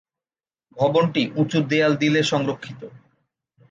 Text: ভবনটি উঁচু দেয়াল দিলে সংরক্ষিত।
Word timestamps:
ভবনটি 0.77 1.21
উঁচু 1.35 1.59
দেয়াল 1.69 1.93
দিলে 1.95 2.21
সংরক্ষিত। 2.23 2.81